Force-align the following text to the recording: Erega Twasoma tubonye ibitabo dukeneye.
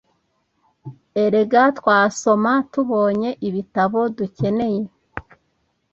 Erega 1.23 1.63
Twasoma 1.77 2.53
tubonye 2.71 3.29
ibitabo 3.47 3.99
dukeneye. 4.17 4.83